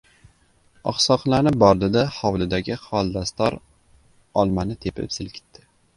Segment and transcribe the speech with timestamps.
[0.91, 3.59] Oqsoqlanib bordi-da, hovlidagi xoldastor
[4.45, 5.69] olmani tepib silkitdi.